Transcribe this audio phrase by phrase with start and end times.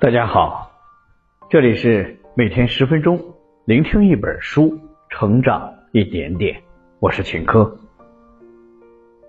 [0.00, 0.70] 大家好，
[1.50, 3.20] 这里是每天十分钟
[3.66, 4.78] 聆听一本书，
[5.10, 6.62] 成长一点点。
[7.00, 7.76] 我是秦科。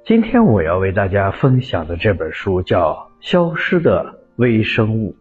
[0.06, 5.14] 今天我要为大家分享的这本书叫《消失的微生物》。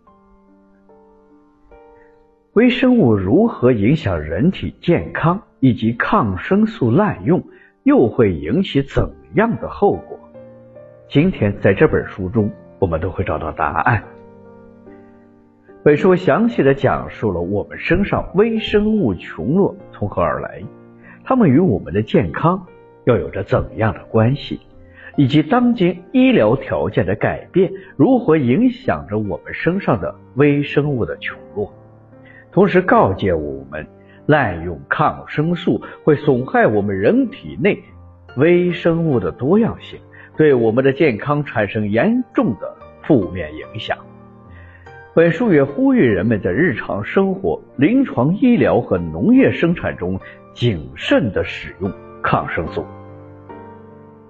[2.52, 7.42] 微生物如何影响人体健康，以及抗生素滥用
[7.82, 10.16] 又会引起怎样的后果？
[11.08, 14.04] 今天在这本书中，我们都会找到答案。
[15.83, 20.62] 本书详细的讲述了我们身上微生物群落从何而来，
[21.25, 22.66] 它们与我们的健康
[23.05, 24.61] 又有着怎样的关系，
[25.16, 31.73] 以及当今医疗条件的改变如何影响着我们身上的微生物的群落，
[32.53, 33.87] 同时告诫我们，
[34.27, 37.83] 滥用抗生素会损害我们人体内
[38.37, 39.98] 微生物的多样性，
[40.37, 43.97] 对我们的健康产生严重的负面影响。
[45.12, 50.20] 本书也呼吁人们在日常生活、临床医疗和农业生产中
[50.55, 52.86] 谨慎的使用抗生素。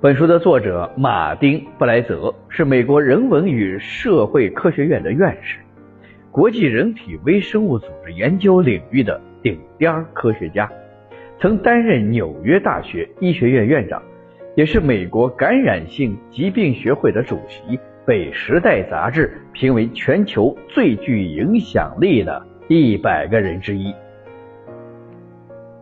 [0.00, 5.58] 本书的作者马丁·布莱泽是美国人文与社会科学院的院士，
[6.30, 10.66] 国际人体微生物组织研究领域的顶尖科学家，
[11.38, 14.02] 曾担任纽约大学医学院院长，
[14.56, 17.78] 也是美国感染性疾病学会的主席。
[18.10, 23.94] 被《时代》杂志评为全球最具影响力的一百个人之一。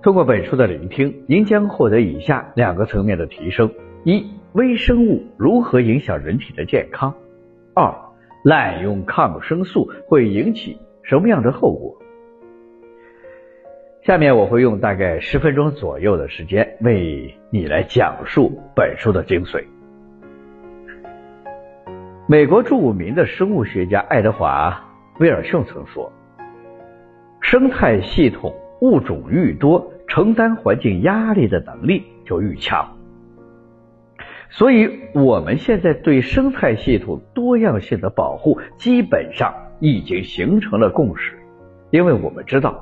[0.02, 3.72] 通过本书的聆听，您将获得以下两个层面的提升：
[4.04, 7.14] 一、微生物如何影响人体的健康；
[7.74, 7.94] 二、
[8.44, 11.96] 滥用抗生素会引起什么样的后果？
[14.02, 19.64] 下面我会用大概十分钟左右的时间，为你来讲述本书的精髓。
[22.30, 24.70] 美国著名的生物学家爱德华·
[25.18, 26.12] 威尔逊曾说
[27.40, 32.86] ：“生态系统物种愈多，承担环境压力的能力就愈强。”
[34.50, 41.32] 所以，我们现在对生态系统多样性的保护基本上已经形成了共识，
[41.88, 42.78] 因为我们知道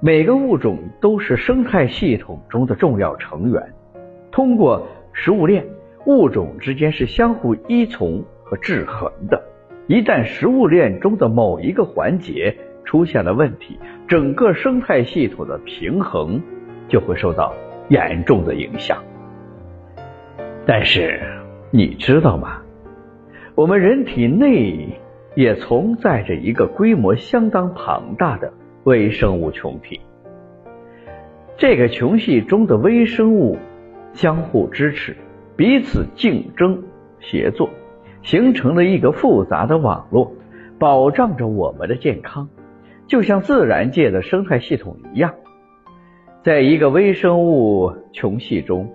[0.00, 3.62] 每个物种都是生态系统中的重要成员。
[4.32, 5.62] 通过食物链，
[6.06, 8.24] 物种之间是相互依从。
[8.48, 9.42] 和制衡的，
[9.88, 13.78] 一旦食物链中的某一个环节出现了问题，
[14.08, 16.40] 整个生态系统的平衡
[16.88, 17.54] 就会受到
[17.90, 19.04] 严重的影响。
[20.64, 21.20] 但是
[21.70, 22.62] 你知道吗？
[23.54, 24.98] 我们人体内
[25.34, 28.50] 也存在着一个规模相当庞大的
[28.84, 30.00] 微生物群体，
[31.58, 33.58] 这个群系中的微生物
[34.14, 35.14] 相互支持，
[35.54, 36.82] 彼此竞争，
[37.20, 37.68] 协作。
[38.22, 40.32] 形成了一个复杂的网络，
[40.78, 42.48] 保障着我们的健康，
[43.06, 45.34] 就像自然界的生态系统一样。
[46.42, 48.92] 在一个微生物群系中，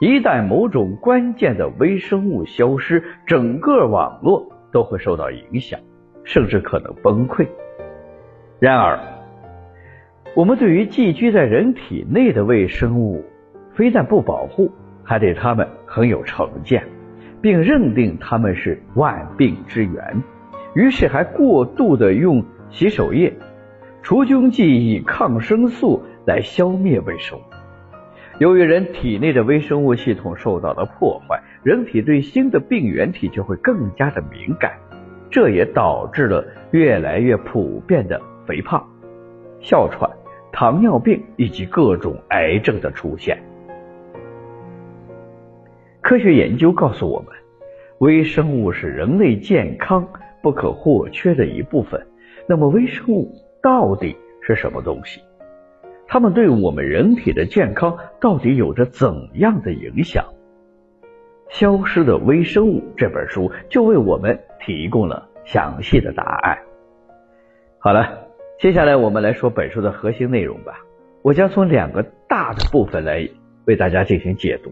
[0.00, 5.78] 一旦某种关键的微生物消失，整个网络都会受到影响，
[6.24, 7.46] 甚至可能崩溃。
[8.58, 8.98] 然而，
[10.34, 13.24] 我们对于寄居在人体内的微生物，
[13.74, 14.70] 非但不保护，
[15.02, 16.82] 还对它们很有成见。
[17.40, 20.22] 并认定他们是万病之源，
[20.74, 23.32] 于是还过度的用洗手液、
[24.02, 27.42] 除菌剂以抗生素来消灭微生物。
[28.38, 34.72] 由于人体内的微生物系统受到了破坏，人体对新的病原体就会更加的敏感，
[35.30, 38.82] 这也导致了越来越普遍的肥胖、
[39.60, 40.10] 哮喘、
[40.50, 43.38] 糖尿病以及各种癌症的出现。
[46.00, 47.28] 科学研究告诉我们，
[47.98, 50.08] 微生物是人类健康
[50.42, 52.00] 不可或缺的一部分。
[52.48, 53.30] 那么，微生物
[53.62, 55.20] 到底是什么东西？
[56.06, 60.24] 它们对我们人体的健康到底有着怎样的影响？
[61.48, 66.58] 《消失的微生物》这本书就为我们提供了详细的答案。
[67.78, 68.26] 好了，
[68.58, 70.80] 接下来我们来说本书的核心内容吧。
[71.22, 73.28] 我将从两个大的部分来
[73.66, 74.70] 为大家进行解读。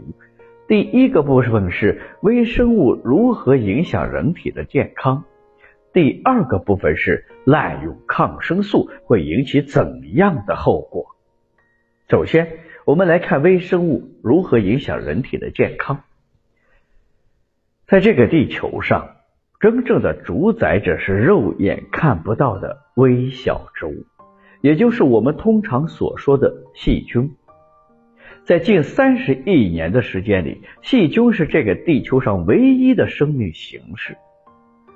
[0.69, 5.25] 第一个部分是微生物如何影响人体的健康，
[5.95, 11.17] 第二个部分是滥用抗生素会引起怎样的后果。
[12.11, 16.03] 首先，我们来看微生物如何影响人体的健康。
[17.87, 19.17] 在这个地球上，
[19.61, 24.05] 真正的主宰者是肉眼看不到的微小之物，
[24.61, 27.38] 也就是我们通常所说的细菌。
[28.49, 34.17] 在近三十亿年的时间里，细菌是这个地球上唯一的生命形式。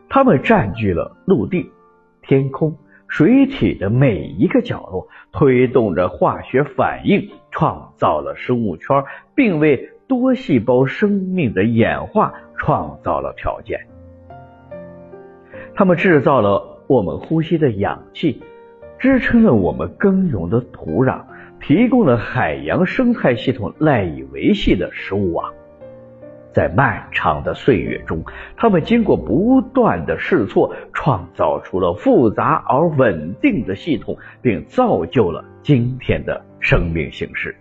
[0.08, 1.70] 它们占据了陆地、
[2.22, 2.74] 天空、
[3.08, 9.04] 水体的每一个角落，推动着化学反应，创造了生物圈，
[9.34, 13.80] 并为多细胞生命的演化创造了条件。
[15.74, 18.42] 它们制造了我们呼吸的氧气，
[18.98, 21.26] 支撑了我们耕耘的土壤，
[21.62, 25.52] 提供了海洋生态系统赖以维系的食物网。
[26.52, 28.22] 在漫长的岁月中，
[28.56, 37.56] 他们经过不断的试错，创造出了复杂而稳定的系统，并造就了今天的生命形式。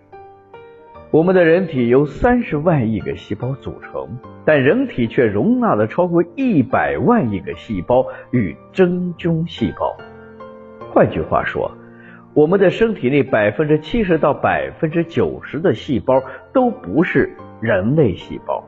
[1.10, 9.96] 我们的人体由三十万亿个细胞组成，但人体却容纳了超过一百万亿个细胞与真菌细胞。
[10.92, 11.70] 换句话说，
[12.34, 18.64] 我们的身体内百分之七十到百分之九十的细胞都不是人类细胞。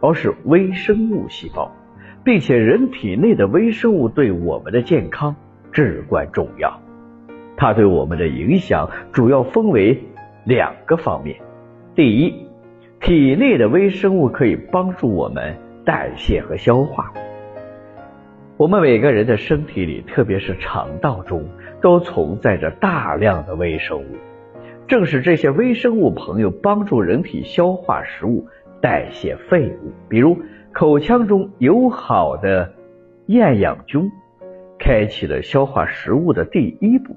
[0.00, 1.72] 而是微生物细胞，
[2.24, 5.34] 并且人体内的微生物对我们的健康
[5.72, 6.80] 至关重要。
[7.56, 10.00] 它对我们的影响主要分为
[10.44, 11.40] 两个方面：
[11.96, 12.46] 第一，
[13.00, 17.12] 体内的微生物可以帮助我们代谢和消化。
[18.56, 21.44] 我们每个人的身体里，特别是肠道中，
[21.80, 24.16] 都存在着大量的微生物。
[24.86, 28.46] 正是这些微生物朋友帮助人体消化食物。
[28.80, 30.38] 代谢废物，比如
[30.72, 32.72] 口腔中友好的
[33.26, 34.08] 厌氧菌，
[34.78, 37.16] 开启了消化食物的第一步。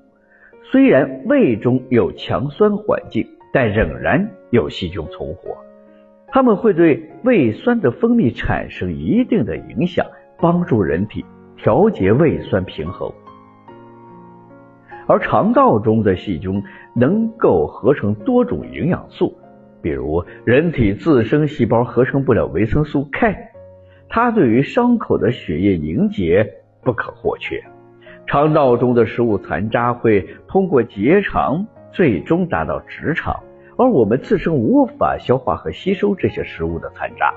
[0.63, 5.55] 虽然胃中有强酸环境，但仍然有细菌存活，
[6.29, 10.03] 它们会对胃酸的分泌产生一定的影响，
[10.39, 11.23] 帮助人体
[11.57, 13.13] 调节胃酸平衡。
[15.11, 16.63] 而肠道中的细菌
[16.95, 19.37] 能够合成多种营养素。
[19.81, 23.35] 比如，人体自身细胞合成不了维生素 K，
[24.07, 26.49] 它对于伤口的血液凝结
[26.81, 27.61] 不可或缺。
[28.25, 33.35] 肠道中的食物残渣会通过结肠最终达到直肠，
[33.77, 37.33] 而我们自身无法消化和吸收这些食物的残渣。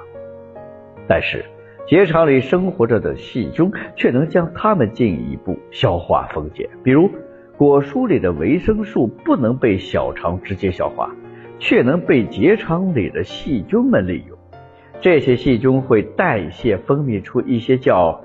[1.09, 1.45] 但是，
[1.89, 6.71] 结肠里生活着的细菌却能将它们进一步消化分解。
[6.85, 7.11] 比如，
[7.57, 11.15] 果蔬里的维生素不能被小肠直接消化。
[11.61, 14.37] 却能被结肠里的细菌们利用，
[15.01, 18.21] 这些细菌会代谢分泌出一些叫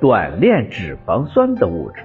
[0.00, 2.02] 短链脂肪酸的物质，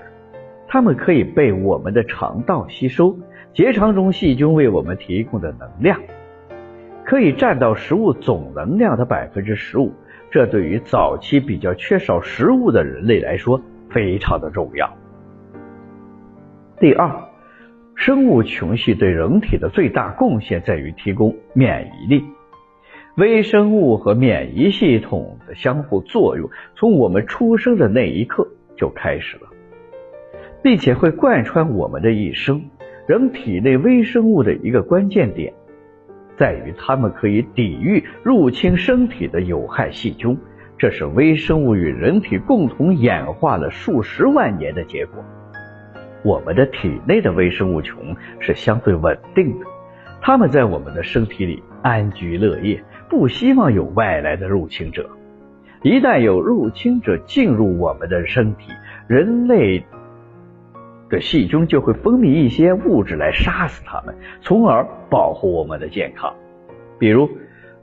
[0.68, 3.18] 它们可以被我们的肠道吸收。
[3.54, 6.00] 结肠中细菌为我们提供的能量，
[7.06, 9.94] 可以占到食物总能量的百分之十五，
[10.30, 13.60] 这对于早期比较缺少食物的人类来说
[13.90, 14.94] 非常的重要。
[16.78, 17.10] 第二。
[17.96, 22.26] 生物群系对人体的最大贡献在于提供免疫力。
[23.16, 28.46] 微生物和免疫系统的相互作用，从我们出生的那一刻
[28.76, 29.48] 就开始了，
[30.62, 32.62] 并且会贯穿我们的一生。
[33.08, 35.54] 人体内微生物的一个关键点，
[36.38, 40.38] 在于它们可以抵御入侵身体的有害细菌，
[40.78, 45.24] 这是微生物与人体共同演化了数十万年的结果。
[46.26, 47.96] 我们的体内的微生物群
[48.40, 49.66] 是相对稳定的，
[50.22, 55.08] 它们在我们的身体里安居乐业，不希望有外来的入侵者。
[55.84, 58.72] 一旦有入侵者进入我们的身体，
[59.08, 59.86] 人类
[61.12, 66.34] 的细菌就会分泌一些物质来杀死它们，从而保护我们的健康。
[66.98, 67.30] 比如，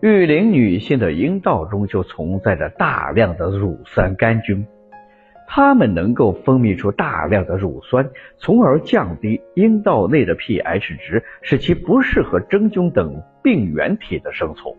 [0.01, 4.67] 育龄女性的阴道中就存在着大量的乳酸杆菌。
[5.55, 14.75] 它们能够分泌出大量的乳酸，从而降低阴道内的 pH 值，使其不适合真菌等病原体的生存。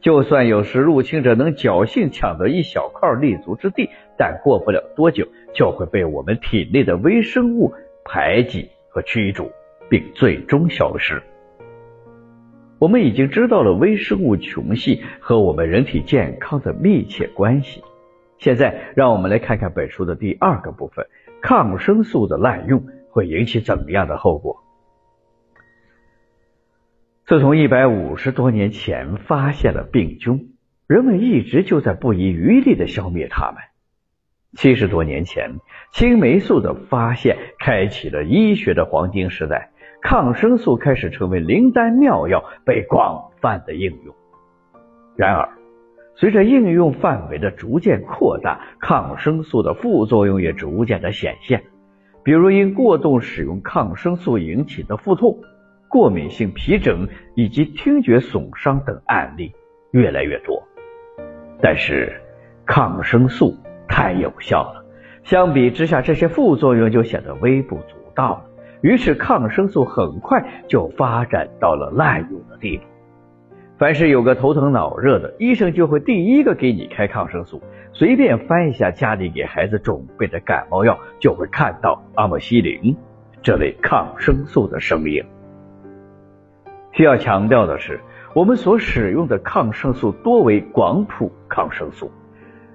[0.00, 7.72] 就算有时入侵者能侥幸抢得一小块立足之地，但过不了多久就会被我们体内的微生物
[8.04, 9.50] 排挤和驱逐，
[9.88, 11.20] 并最终消失。
[12.78, 17.82] 我们已经知道了微生物群系和我们人体健康的密切关系。
[18.38, 21.06] 现在，让我们来看看本书的第二个部分：
[21.40, 24.62] 抗生素的滥用会引起怎么样的后果？
[27.24, 30.54] 自从一百五十多年前发现了病菌，
[30.86, 33.56] 人们一直就在不遗余力的消灭它们。
[34.52, 35.56] 七十多年前，
[35.90, 44.14] 青霉素的发现开启了医学的黄金时代，抗生素开始成为灵丹妙药，被广泛的应用。
[45.16, 45.48] 然而，
[46.18, 51.62] 随着应用范围的逐渐扩大，抗生素的副作用也逐渐的显现，
[52.24, 55.38] 比如因过度使用抗生素引起的腹痛、
[55.90, 59.52] 过敏性皮疹以及听觉损伤等案例
[59.90, 60.62] 越来越多。
[61.60, 62.18] 但是，
[62.64, 63.54] 抗生素
[63.86, 64.84] 太有效了，
[65.22, 68.44] 相比之下，这些副作用就显得微不足道了。
[68.80, 72.84] 于是，抗生素很快就发展到了滥用的地步。
[73.78, 77.60] 凡是有个头疼脑热的，医生就会第一个给你开抗生素。
[77.92, 82.96] 随便翻一下家里给孩子准备的感冒药，就会看到阿莫西林
[83.42, 85.24] 这类抗生素的身影。
[86.92, 88.00] 需要强调的是，
[88.34, 92.10] 我们所使用的抗生素多为广谱抗生素，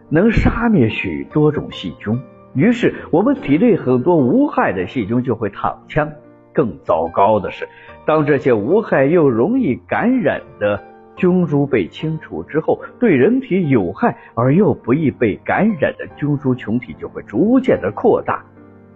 [0.07, 2.21] 能杀灭许多种细菌。
[2.53, 6.11] 于是，我们体内很多无害的细菌就会躺枪。
[6.53, 7.67] 更糟糕的是，
[8.05, 10.83] 当这些无害又容易感染的
[11.21, 18.43] 菌株被清除之后，对人体有害而又不易被感染的菌株群体就会逐渐的扩大，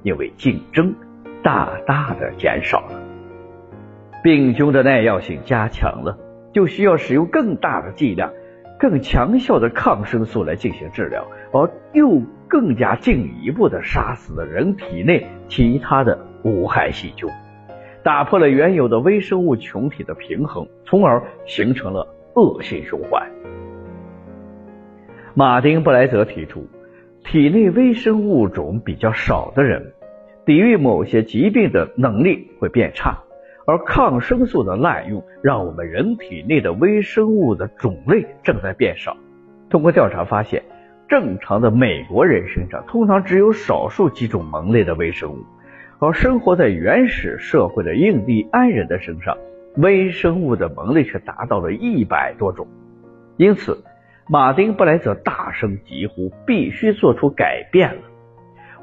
[0.01, 0.95] 因为竞争
[1.43, 2.99] 大大的减少了。
[4.23, 6.17] 病菌的耐药性加强了，
[6.51, 8.31] 就需要使用更大的剂量、
[8.79, 17.29] 更强效的抗生素来进行治疗，而又更加进一步的杀死了人体内其他的无害细菌。
[18.03, 23.31] 打破了原有的微生物群体的平衡，从而形成了恶性循环。
[25.33, 26.67] 马丁布莱泽提出，
[27.23, 29.93] 体内微生物种比较少的人，
[30.45, 33.17] 抵御某些疾病的能力会变差，
[33.65, 39.17] 而抗生素的滥用，让我们人体内的微生物的种类正在变少。
[39.69, 40.63] 通过调查发现，
[41.07, 45.39] 正常的美国人身上通常只有少数几种门类的微生物。
[45.99, 49.37] 而生活在原始社会的印第安人的身上，
[49.77, 52.67] 微生物的门类却达到了一百多种。
[53.37, 53.83] 因此，
[54.27, 58.01] 马丁布莱泽大声疾呼：必须做出改变了！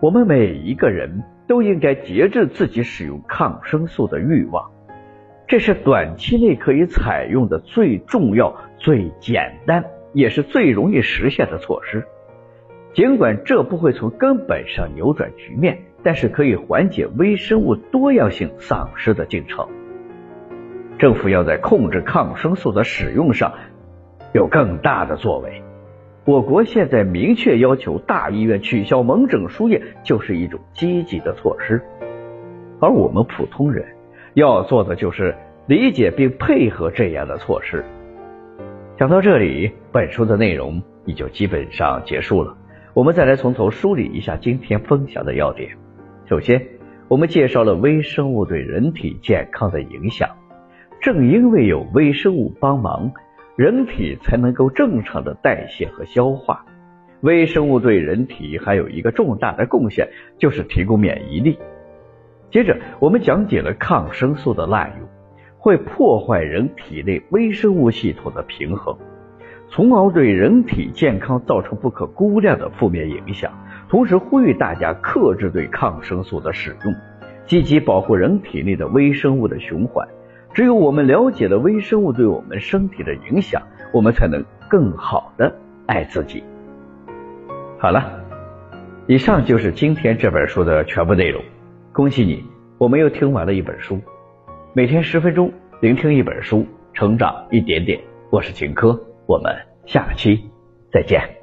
[0.00, 4.70] 我们每一个人都应该节制自己使用抗生素的欲望，
[5.46, 12.04] 这是短期内可以采用的最重要、最简单，也是最容易实现的措施。
[12.92, 15.78] 尽管这不会从根本上扭转局面。
[16.04, 19.68] 但是可以缓解微生物多样性丧失的进程。
[21.02, 23.54] 政府要在控制抗生素的使用上
[24.32, 25.61] 有更大的作为。
[26.25, 31.82] 我国现在明确要求大医院取消门诊输液，就是一种积极的措施。
[32.80, 33.85] 而我们普通人
[34.35, 35.35] 要做的就是
[35.66, 37.85] 理解并配合这样的措施。
[38.97, 42.56] 讲到这里，本书的内容也就基本上结束了。
[42.94, 45.71] 我们再来从头梳理一下今天分享的要点。
[46.26, 46.64] 首先，
[47.09, 50.28] 我们介绍了微生物对人体健康的影响。
[51.02, 53.11] 正因为有微生物帮忙，
[53.56, 56.64] 人体才能够正常的代谢和消化。
[57.23, 61.59] 微生物对人体还有一个重大的贡献，就是提供免疫力。
[62.52, 65.09] 接着，我们讲解了抗生素的滥用
[65.59, 68.97] 会破坏人体内微生物系统的平衡，
[69.68, 73.50] 从而对人体健康造成不可估量的负面影响。
[73.88, 76.94] 同时呼吁大家克制对抗生素的使用，
[77.44, 80.06] 积极保护人体内的微生物的循环。
[80.54, 85.54] 只有我们了解了微生物对我们身体的影响，我们才能更好的
[85.87, 86.42] 爱自己。
[87.78, 88.21] 好了，
[89.06, 91.42] 以上就是今天这本书的全部内容。
[91.92, 92.44] 恭喜你，
[92.78, 94.00] 我们又听完了一本书。
[94.75, 98.00] 每天十分钟，聆听一本书，成长一点点。
[98.30, 99.54] 我是秦科，我们
[99.87, 100.50] 下期
[100.92, 101.41] 再见。